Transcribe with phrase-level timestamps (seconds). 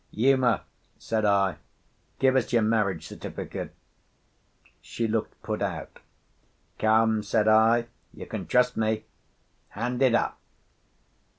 [0.17, 0.63] "Uma,"
[0.97, 1.57] said I,
[2.17, 3.71] "give us your marriage certificate."
[4.81, 5.99] She looked put out.
[6.79, 9.05] "Come," said I, "you can trust me.
[9.69, 10.39] Hand it up."